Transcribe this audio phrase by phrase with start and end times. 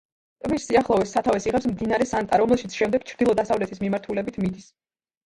[0.45, 4.73] ტბის სიახლოვეს, სათავეს იღებს მდინარე სანტა, რომელიც შემდეგ ჩრდილო-დასავლეთის მიმართულებით მიდის.